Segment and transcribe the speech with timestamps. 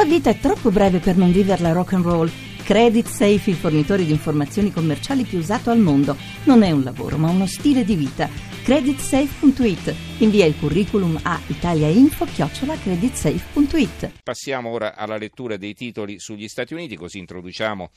[0.00, 2.30] La vita è troppo breve per non viverla rock and roll.
[2.64, 6.16] Credit Safe, il fornitore di informazioni commerciali più usato al mondo.
[6.44, 8.26] Non è un lavoro, ma uno stile di vita.
[8.62, 9.94] Creditsafe.it.
[10.20, 14.22] Invia il curriculum a italiainfo-creditsafe.it.
[14.22, 17.90] Passiamo ora alla lettura dei titoli sugli Stati Uniti, così introduciamo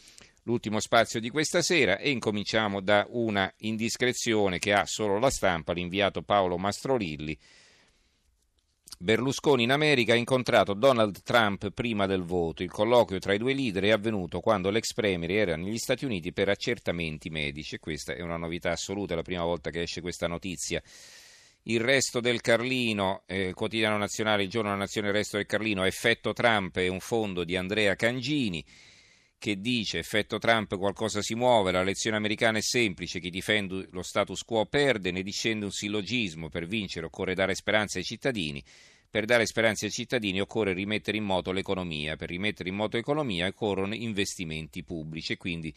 [0.43, 5.71] l'ultimo spazio di questa sera e incominciamo da una indiscrezione che ha solo la stampa,
[5.71, 7.39] l'inviato Paolo Mastrolilli
[8.97, 12.63] Berlusconi in America ha incontrato Donald Trump prima del voto.
[12.63, 16.31] Il colloquio tra i due leader è avvenuto quando l'ex premier era negli Stati Uniti
[16.31, 17.79] per accertamenti medici.
[17.79, 20.81] Questa è una novità assoluta, è la prima volta che esce questa notizia.
[21.63, 25.85] Il resto del Carlino, eh, quotidiano nazionale, il giorno della nazione, il resto del Carlino,
[25.85, 28.63] effetto Trump è un fondo di Andrea Cangini
[29.43, 34.01] che dice effetto Trump qualcosa si muove, la lezione americana è semplice, chi difende lo
[34.01, 38.63] status quo perde, ne discende un sillogismo, per vincere occorre dare speranza ai cittadini,
[39.09, 43.45] per dare speranza ai cittadini occorre rimettere in moto l'economia, per rimettere in moto l'economia
[43.47, 45.75] occorrono investimenti pubblici e quindi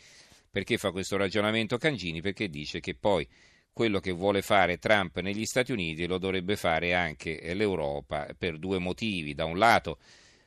[0.48, 2.20] perché fa questo ragionamento Cangini?
[2.20, 3.26] Perché dice che poi
[3.72, 8.78] quello che vuole fare Trump negli Stati Uniti lo dovrebbe fare anche l'Europa per due
[8.78, 9.34] motivi.
[9.34, 9.98] Da un lato,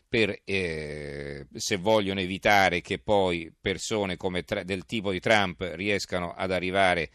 [0.10, 6.52] per, eh, se vogliono evitare che poi persone come, del tipo di Trump riescano ad
[6.52, 7.12] arrivare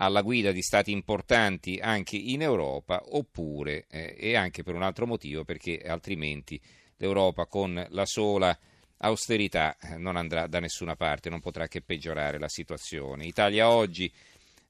[0.00, 5.06] alla guida di stati importanti anche in Europa, oppure, eh, e anche per un altro
[5.06, 6.58] motivo, perché altrimenti
[6.96, 8.56] l'Europa con la sola
[8.98, 13.26] austerità eh, non andrà da nessuna parte, non potrà che peggiorare la situazione.
[13.26, 14.10] Italia oggi,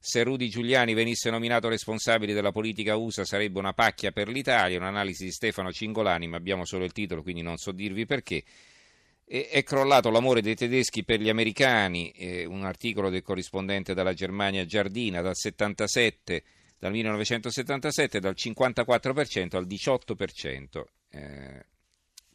[0.01, 5.25] se Rudy Giuliani venisse nominato responsabile della politica USA sarebbe una pacchia per l'Italia, un'analisi
[5.25, 8.43] di Stefano Cingolani, ma abbiamo solo il titolo, quindi non so dirvi perché.
[9.25, 14.65] È crollato l'amore dei tedeschi per gli americani, eh, un articolo del corrispondente dalla Germania
[14.65, 16.43] Giardina dal 77,
[16.79, 20.83] dal 1977 dal 54% al 18%.
[21.11, 21.65] Eh,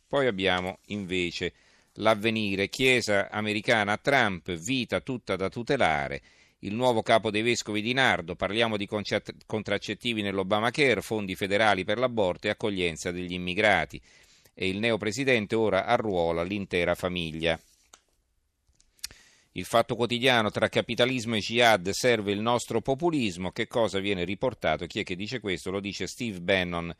[0.06, 1.52] poi abbiamo invece
[1.94, 6.22] l'avvenire, Chiesa americana a Trump, vita tutta da tutelare,
[6.64, 8.88] il nuovo capo dei vescovi di Nardo, parliamo di
[9.46, 14.00] contraccettivi nell'Obamacare, fondi federali per l'aborto e accoglienza degli immigrati
[14.54, 17.58] e il neopresidente ora arruola l'intera famiglia.
[19.56, 23.52] Il fatto quotidiano tra capitalismo e jihad serve il nostro populismo.
[23.52, 24.86] Che cosa viene riportato?
[24.86, 25.70] Chi è che dice questo?
[25.70, 26.92] Lo dice Steve Bannon,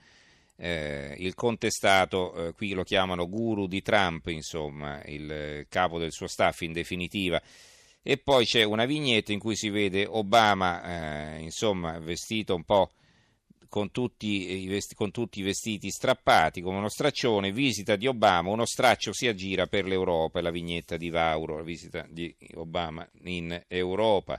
[0.57, 6.29] eh, il contestato, eh, qui lo chiamano guru di Trump, insomma, il capo del suo
[6.29, 7.43] staff in definitiva.
[8.07, 12.91] E poi c'è una vignetta in cui si vede Obama, eh, insomma, vestito un po'
[13.67, 18.67] con tutti, vesti, con tutti, i vestiti strappati come uno straccione, visita di Obama, uno
[18.67, 24.39] straccio si aggira per l'Europa, la vignetta di Vauro, la visita di Obama in Europa.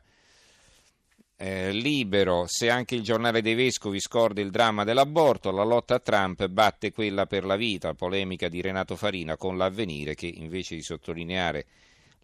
[1.36, 6.00] Eh, libero, se anche il giornale dei vescovi scorda il dramma dell'aborto, la lotta a
[6.00, 10.84] Trump batte quella per la vita, polemica di Renato Farina con l'avvenire che invece di
[10.84, 11.66] sottolineare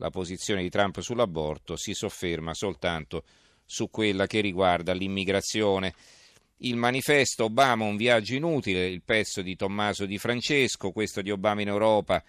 [0.01, 3.23] la posizione di Trump sull'aborto si sofferma soltanto
[3.63, 5.93] su quella che riguarda l'immigrazione.
[6.57, 11.61] Il manifesto Obama un viaggio inutile, il pezzo di Tommaso Di Francesco, questo di Obama
[11.61, 12.23] in Europa,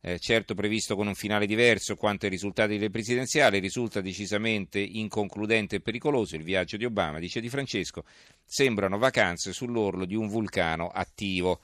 [0.00, 5.76] eh, certo previsto con un finale diverso quanto ai risultati delle presidenziali, risulta decisamente inconcludente
[5.76, 6.34] e pericoloso.
[6.34, 8.04] Il viaggio di Obama, dice Di Francesco,
[8.42, 11.60] sembrano vacanze sull'orlo di un vulcano attivo.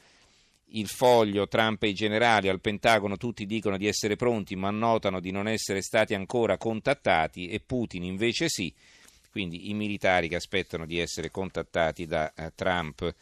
[0.75, 5.21] Il foglio, Trump e i generali al Pentagono tutti dicono di essere pronti ma notano
[5.21, 8.73] di non essere stati ancora contattati e Putin invece sì
[9.34, 13.13] quindi i militari che aspettano di essere contattati da eh, Trump.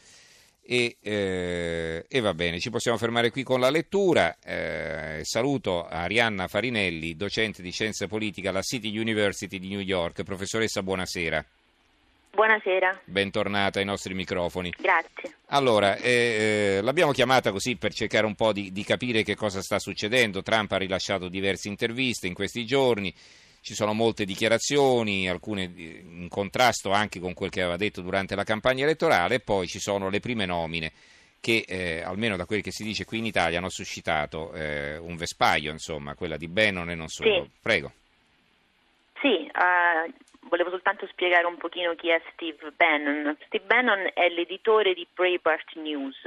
[0.61, 4.37] E, eh, e, va bene, ci possiamo fermare qui con la lettura.
[4.45, 10.23] Eh, saluto Arianna Farinelli, docente di scienza politica alla City University di New York.
[10.23, 11.43] Professoressa, buonasera.
[12.35, 13.03] Buonasera.
[13.05, 14.73] Bentornata ai nostri microfoni.
[14.79, 15.37] Grazie.
[15.49, 19.61] Allora, eh, eh, l'abbiamo chiamata così per cercare un po' di, di capire che cosa
[19.61, 20.43] sta succedendo.
[20.43, 23.15] Trump ha rilasciato diverse interviste in questi giorni
[23.63, 28.43] ci sono molte dichiarazioni, alcune in contrasto anche con quel che aveva detto durante la
[28.43, 30.91] campagna elettorale, e poi ci sono le prime nomine
[31.39, 35.17] che, eh, almeno da quel che si dice qui in Italia, hanno suscitato eh, un
[35.17, 37.45] vespaio, insomma, quella di Bannon e non solo.
[37.45, 37.51] Sì.
[37.61, 37.93] Prego.
[39.21, 40.13] Sì, uh,
[40.49, 43.37] volevo soltanto spiegare un pochino chi è Steve Bannon.
[43.47, 46.21] Steve Bannon è l'editore di Breitbart News,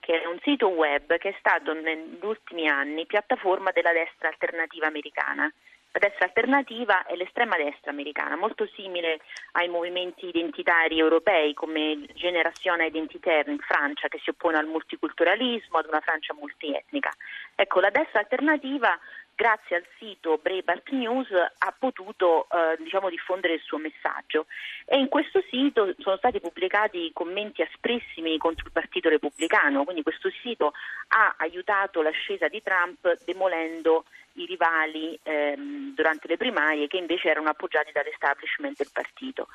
[0.00, 4.86] che è un sito web che è stato negli ultimi anni piattaforma della destra alternativa
[4.86, 5.52] americana
[5.96, 9.20] la destra alternativa è l'estrema destra americana, molto simile
[9.52, 15.86] ai movimenti identitari europei come Generazione Identitaire in Francia che si oppone al multiculturalismo, ad
[15.86, 17.12] una Francia multietnica.
[17.54, 18.98] Ecco, la destra alternativa
[19.34, 24.46] grazie al sito Breitbart News ha potuto eh, diciamo, diffondere il suo messaggio
[24.86, 30.30] e in questo sito sono stati pubblicati commenti asprissimi contro il Partito Repubblicano, quindi questo
[30.42, 30.72] sito
[31.08, 34.04] ha aiutato l'ascesa di Trump demolendo
[34.34, 39.48] i rivali ehm, durante le primarie che invece erano appoggiati dall'establishment del partito.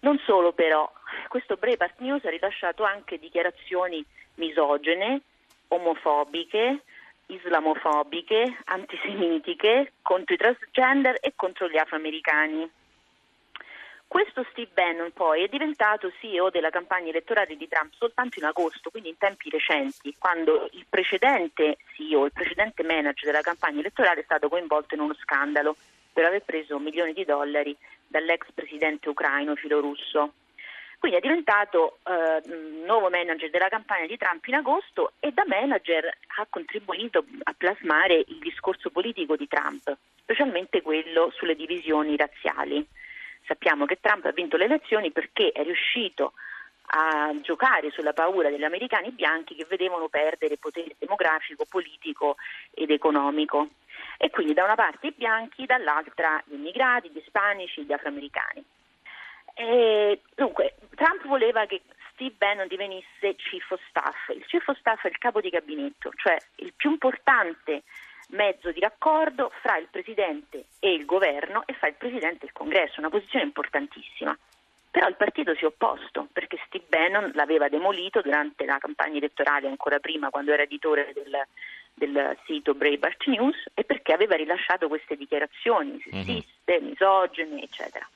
[0.00, 0.90] Non solo però,
[1.28, 4.04] questo Breitbart News ha rilasciato anche dichiarazioni
[4.34, 5.20] misogene,
[5.68, 6.82] omofobiche,
[7.26, 12.70] islamofobiche, antisemitiche contro i transgender e contro gli afroamericani.
[14.06, 18.90] Questo Steve Bannon poi è diventato CEO della campagna elettorale di Trump soltanto in agosto,
[18.90, 24.24] quindi in tempi recenti, quando il precedente CEO, il precedente manager della campagna elettorale è
[24.24, 25.74] stato coinvolto in uno scandalo
[26.12, 27.76] per aver preso milioni di dollari
[28.06, 30.32] dall'ex presidente ucraino filorusso.
[31.04, 32.40] Quindi è diventato eh,
[32.86, 36.06] nuovo manager della campagna di Trump in agosto e da manager
[36.38, 42.88] ha contribuito a plasmare il discorso politico di Trump, specialmente quello sulle divisioni razziali.
[43.46, 46.32] Sappiamo che Trump ha vinto le elezioni perché è riuscito
[46.86, 52.36] a giocare sulla paura degli americani bianchi che vedevano perdere potere demografico, politico
[52.70, 53.68] ed economico.
[54.16, 58.64] E quindi da una parte i bianchi, dall'altra gli immigrati, gli ispanici, gli afroamericani.
[59.54, 64.28] E, dunque, Trump voleva che Steve Bannon divenisse chief of staff.
[64.28, 67.82] Il chief of staff è il capo di gabinetto, cioè il più importante
[68.28, 72.52] mezzo di raccordo fra il presidente e il governo e fra il presidente e il
[72.52, 74.36] congresso, una posizione importantissima.
[74.90, 79.66] Però il partito si è opposto perché Steve Bannon l'aveva demolito durante la campagna elettorale,
[79.66, 81.36] ancora prima, quando era editore del,
[81.92, 86.22] del sito Breitbart News, e perché aveva rilasciato queste dichiarazioni mhm.
[86.22, 88.08] sessiste, misogene, eccetera.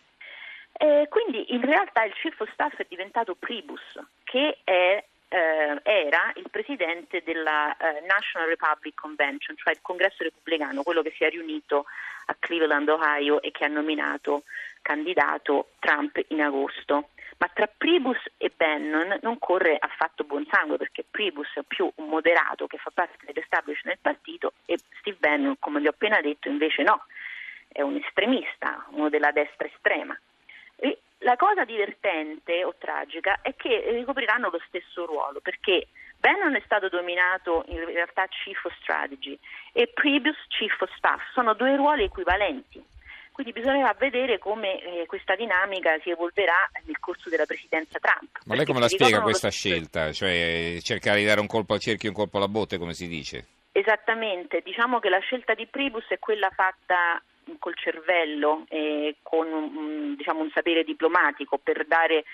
[0.81, 6.33] E quindi in realtà il chief of staff è diventato Pribus, che è, eh, era
[6.37, 11.31] il presidente della eh, National Republic Convention, cioè il congresso repubblicano, quello che si è
[11.31, 11.87] riunito
[12.27, 14.45] a Cleveland, Ohio e che ha nominato
[14.81, 17.09] candidato Trump in agosto.
[17.39, 22.07] Ma tra Pribus e Bannon non corre affatto buon sangue perché Pribus è più un
[22.07, 26.49] moderato che fa parte dell'establishment del partito e Steve Bannon, come vi ho appena detto,
[26.49, 27.05] invece no,
[27.67, 30.17] è un estremista, uno della destra estrema.
[30.79, 35.89] E la cosa divertente o tragica è che ricopriranno lo stesso ruolo perché
[36.19, 39.39] Bannon è stato dominato in realtà Chief of Strategy
[39.73, 42.85] e Previous Chief of Staff, sono due ruoli equivalenti.
[43.33, 48.39] Quindi bisognerà vedere come eh, questa dinamica si evolverà nel corso della presidenza Trump.
[48.47, 50.11] Ma lei come la spiega questa scelta?
[50.13, 53.07] Cioè cercare di dare un colpo al cerchio e un colpo alla botte, come si
[53.07, 53.47] dice?
[53.71, 57.23] Esattamente, diciamo che la scelta di Pribus è quella fatta
[57.59, 62.25] col cervello e con un, diciamo, un sapere diplomatico per dare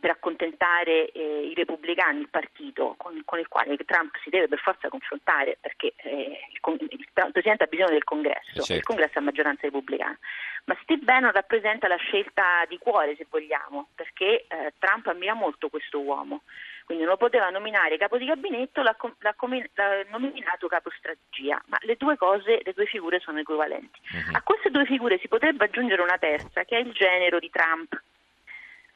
[0.00, 4.58] per accontentare eh, i repubblicani, il partito con, con, il quale Trump si deve per
[4.58, 8.74] forza confrontare perché eh, il, il, il, Presidente ha bisogno del Congresso, certo.
[8.74, 10.18] il Congresso ha maggioranza repubblicana.
[10.64, 15.68] Ma Steve Bannon rappresenta la scelta di cuore, se vogliamo, perché eh, Trump ammira molto
[15.68, 16.42] questo uomo
[16.88, 21.76] quindi non lo poteva nominare capo di gabinetto, l'ha, l'ha, l'ha nominato capo strategia, ma
[21.82, 24.00] le due cose, le due figure sono equivalenti.
[24.10, 24.36] Uh-huh.
[24.36, 27.92] A queste due figure si potrebbe aggiungere una terza, che è il genero di Trump,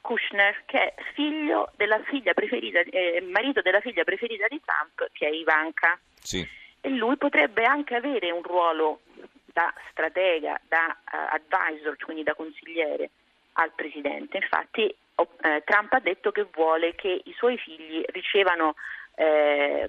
[0.03, 5.27] Kushner, che è figlio della figlia preferita, eh, marito della figlia preferita di Trump, che
[5.27, 5.99] è Ivanka.
[6.21, 6.47] Sì.
[6.81, 9.01] E lui potrebbe anche avere un ruolo
[9.47, 13.11] da stratega, da uh, advisor, quindi da consigliere
[13.55, 14.39] al presidente.
[14.39, 18.75] Infatti eh, Trump ha detto che vuole che i suoi figli ricevano
[19.15, 19.87] eh,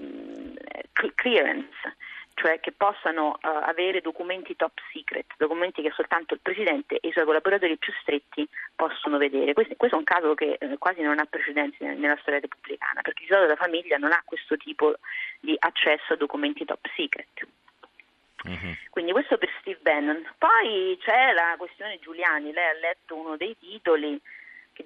[1.15, 1.95] clearance,
[2.35, 7.12] cioè che possano uh, avere documenti top secret, documenti che soltanto il Presidente e i
[7.12, 9.53] suoi collaboratori più stretti possono vedere.
[9.53, 13.24] Questo, questo è un caso che eh, quasi non ha precedenti nella storia repubblicana, perché
[13.24, 14.96] il solito della famiglia non ha questo tipo
[15.39, 17.48] di accesso a documenti top secret.
[18.43, 18.75] Uh-huh.
[18.89, 20.27] Quindi questo per Steve Bannon.
[20.38, 24.19] Poi c'è la questione Giuliani, lei ha letto uno dei titoli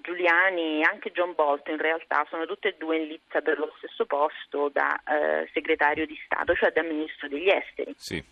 [0.02, 3.74] Giuliani e anche John Bolton in realtà sono tutte e due in lizza per lo
[3.78, 7.94] stesso posto da eh, segretario di Stato, cioè da ministro degli esteri.
[7.98, 8.24] Sì.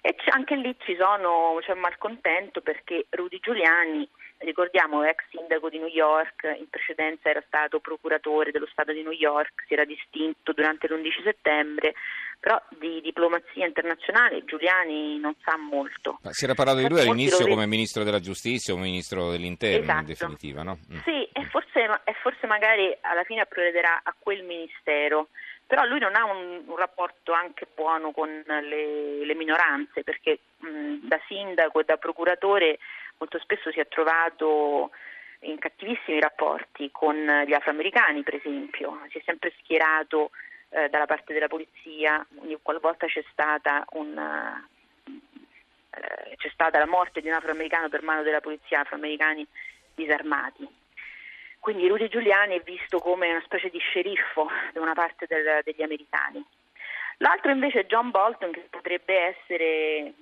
[0.00, 4.08] E anche lì ci sono, c'è malcontento perché Rudy Giuliani,
[4.38, 9.10] ricordiamo, ex sindaco di New York, in precedenza era stato procuratore dello Stato di New
[9.10, 11.94] York, si era distinto durante l'11 settembre,
[12.38, 16.18] però di diplomazia internazionale Giuliani non sa molto.
[16.22, 17.54] Ma si era parlato di lui all'inizio lo...
[17.54, 20.00] come ministro della giustizia o ministro dell'interno esatto.
[20.00, 20.78] in definitiva, no?
[20.92, 20.98] Mm.
[21.04, 25.28] Sì, e forse, e forse magari alla fine approderà a quel ministero
[25.66, 31.08] però lui non ha un, un rapporto anche buono con le, le minoranze perché mh,
[31.08, 32.78] da sindaco e da procuratore
[33.18, 34.92] molto spesso si è trovato
[35.40, 40.30] in cattivissimi rapporti con gli afroamericani per esempio, si è sempre schierato
[40.70, 44.66] eh, dalla parte della polizia ogni qualvolta c'è stata una,
[45.04, 49.46] eh, c'è stata la morte di un afroamericano per mano della polizia, afroamericani
[49.94, 50.68] disarmati.
[51.58, 55.82] Quindi Rudy Giuliani è visto come una specie di sceriffo da una parte del, degli
[55.82, 56.44] americani.
[57.18, 60.12] L'altro invece è John Bolton che potrebbe essere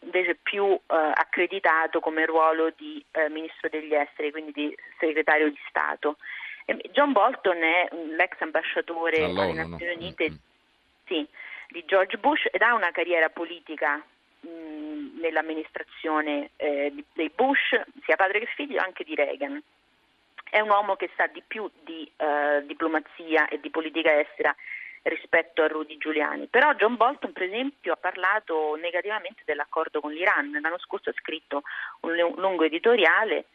[0.00, 5.58] invece più eh, accreditato come ruolo di eh, ministro degli esteri, quindi di segretario di
[5.68, 6.16] Stato.
[6.92, 10.00] John Bolton è l'ex ambasciatore alle Nazioni no?
[10.00, 10.38] Unite mm-hmm.
[11.06, 11.28] sì,
[11.68, 13.96] di George Bush ed ha una carriera politica
[14.40, 19.62] mh, nell'amministrazione eh, dei Bush, sia padre che figlio, anche di Reagan.
[20.50, 24.54] È un uomo che sa di più di eh, diplomazia e di politica estera
[25.02, 26.46] rispetto a Rudy Giuliani.
[26.46, 30.58] Però John Bolton, per esempio, ha parlato negativamente dell'accordo con l'Iran.
[30.60, 31.62] L'anno scorso ha scritto
[32.00, 33.46] un lungo editoriale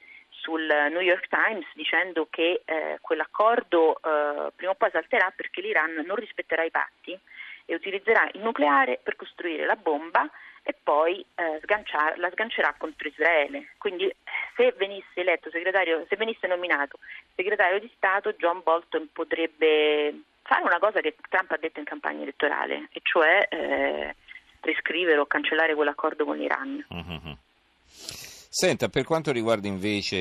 [0.45, 6.03] sul New York Times dicendo che eh, quell'accordo eh, prima o poi salterà perché l'Iran
[6.05, 7.19] non rispetterà i patti
[7.65, 10.29] e utilizzerà il nucleare per costruire la bomba
[10.61, 11.59] e poi eh,
[12.17, 13.69] la sgancerà contro Israele.
[13.79, 14.13] Quindi
[14.55, 16.99] se venisse eletto segretario, se venisse nominato
[17.35, 22.21] segretario di Stato, John Bolton potrebbe fare una cosa che Trump ha detto in campagna
[22.21, 24.15] elettorale, e cioè eh,
[24.61, 26.85] riscrivere o cancellare quell'accordo con l'Iran.
[26.89, 27.37] Uh-huh.
[28.57, 30.15] Senta, per quanto riguarda invece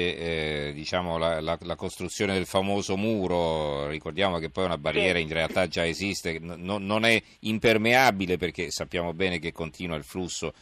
[0.66, 5.28] eh, diciamo, la, la, la, costruzione del famoso muro, ricordiamo che poi una barriera in
[5.28, 10.52] realtà già esiste, no, non è impermeabile perché sappiamo bene che continua il flusso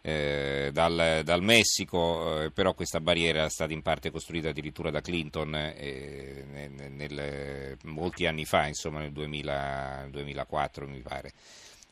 [0.00, 5.02] eh, dal, dal, Messico, eh, però questa barriera è stata in parte costruita addirittura da
[5.02, 11.32] Clinton eh, nel, nel, molti anni fa, insomma nel 2000, 2004 mi pare.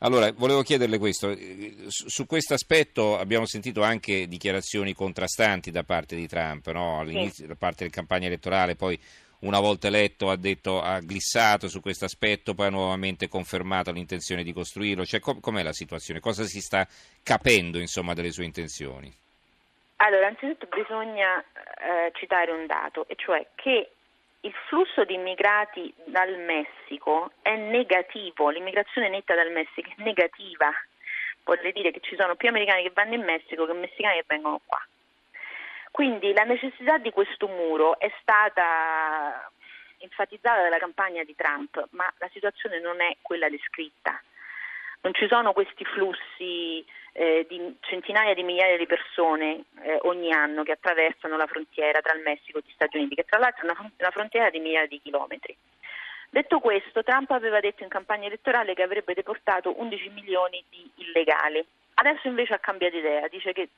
[0.01, 1.35] Allora, volevo chiederle questo,
[1.89, 7.01] su questo aspetto abbiamo sentito anche dichiarazioni contrastanti da parte di Trump, no?
[7.01, 8.99] all'inizio da parte della campagna elettorale, poi
[9.41, 14.45] una volta eletto ha, detto, ha glissato su questo aspetto, poi ha nuovamente confermato l'intenzione
[14.45, 16.21] di costruirlo, cioè, com- com'è la situazione?
[16.21, 16.87] Cosa si sta
[17.25, 19.13] capendo insomma, delle sue intenzioni?
[19.97, 23.91] Allora, innanzitutto bisogna eh, citare un dato, e cioè che
[24.41, 30.71] il flusso di immigrati dal Messico è negativo, l'immigrazione netta dal Messico è negativa,
[31.45, 34.61] vorrei dire che ci sono più americani che vanno in Messico che messicani che vengono
[34.65, 34.81] qua.
[35.91, 39.51] Quindi la necessità di questo muro è stata
[39.99, 44.23] enfatizzata dalla campagna di Trump, ma la situazione non è quella descritta.
[45.01, 50.63] Non ci sono questi flussi eh, di centinaia di migliaia di persone eh, ogni anno
[50.63, 53.71] che attraversano la frontiera tra il Messico e gli Stati Uniti, che tra l'altro è
[53.71, 55.57] una, una frontiera di migliaia di chilometri.
[56.31, 61.65] Detto questo, Trump aveva detto in campagna elettorale che avrebbe deportato 11 milioni di illegali.
[61.95, 63.71] Adesso invece ha cambiato idea, dice che eh,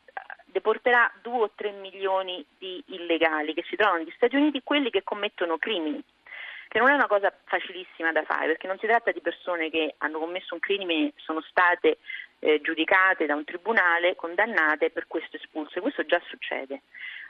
[0.47, 5.03] deporterà 2 o 3 milioni di illegali che si trovano negli Stati Uniti, quelli che
[5.03, 6.03] commettono crimini
[6.71, 9.97] che non è una cosa facilissima da fare, perché non si tratta di persone che
[9.99, 11.99] hanno commesso un crimine e sono state
[12.39, 15.81] eh, giudicate da un tribunale, condannate per questo espulse.
[15.81, 16.83] Questo già succede.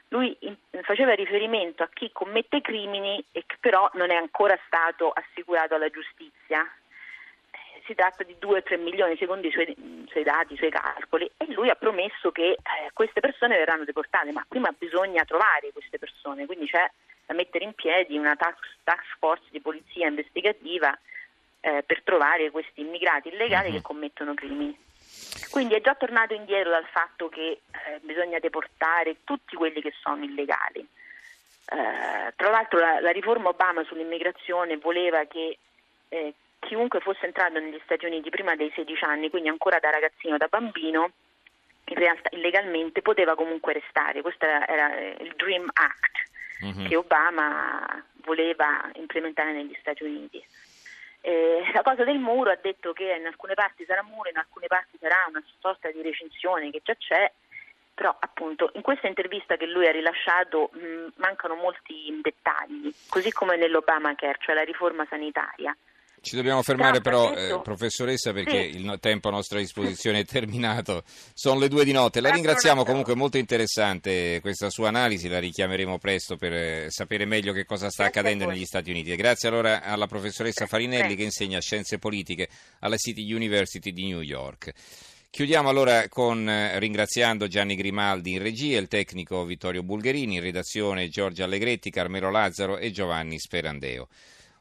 [0.09, 0.37] Lui
[0.83, 5.89] faceva riferimento a chi commette crimini e che però non è ancora stato assicurato alla
[5.89, 6.61] giustizia.
[7.51, 11.31] Eh, si tratta di 2-3 milioni secondo i suoi, i suoi, dati, i suoi calcoli
[11.39, 15.99] e lui ha promesso che eh, queste persone verranno deportate, ma prima bisogna trovare queste
[15.99, 16.87] persone, quindi c'è
[17.35, 18.59] mettere in piedi una task,
[19.19, 20.97] force di polizia investigativa
[21.61, 23.75] eh, per trovare questi immigrati illegali uh-huh.
[23.75, 24.77] che commettono crimini.
[25.51, 30.25] Quindi è già tornato indietro dal fatto che eh, bisogna deportare tutti quelli che sono
[30.25, 30.81] illegali.
[30.81, 35.59] Eh, tra l'altro la, la, riforma Obama sull'immigrazione voleva che
[36.09, 40.37] eh, chiunque fosse entrato negli Stati Uniti prima dei 16 anni, quindi ancora da ragazzino,
[40.37, 41.11] da bambino,
[41.85, 44.23] in realtà illegalmente poteva comunque restare.
[44.23, 46.29] Questo era, era il Dream Act
[46.65, 46.87] mm-hmm.
[46.87, 50.45] che Obama voleva implementare negli Stati Uniti.
[51.23, 54.67] Eh, la cosa del muro ha detto che in alcune parti sarà muro, in alcune
[54.67, 57.31] parti sarà una sorta di recinzione che già c'è,
[57.95, 63.57] però appunto in questa intervista che lui ha rilasciato mh, mancano molti dettagli, così come
[63.57, 65.77] nell'Obamacare, cioè la riforma sanitaria.
[66.23, 68.79] Ci dobbiamo fermare però, eh, professoressa, perché sì.
[68.79, 71.03] il tempo a nostra disposizione è terminato.
[71.33, 72.21] Sono le due di notte.
[72.21, 77.55] La ringraziamo comunque, molto interessante questa sua analisi, la richiameremo presto per eh, sapere meglio
[77.55, 79.17] che cosa sta Grazie accadendo negli Stati Uniti.
[79.17, 82.49] Grazie allora alla professoressa Farinelli che insegna scienze politiche
[82.81, 84.73] alla City University di New York.
[85.31, 91.09] Chiudiamo allora con eh, ringraziando Gianni Grimaldi in regia, il tecnico Vittorio Bulgherini, in redazione
[91.09, 94.09] Giorgio Allegretti, Carmelo Lazzaro e Giovanni Sperandeo.